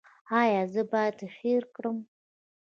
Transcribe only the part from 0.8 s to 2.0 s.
باید هیر کړم؟